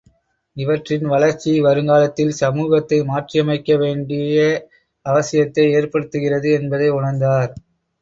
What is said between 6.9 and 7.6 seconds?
உணர்ந்தார்.